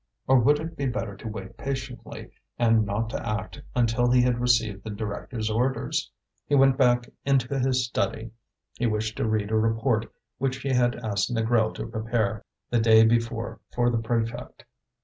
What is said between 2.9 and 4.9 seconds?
to act until he had received the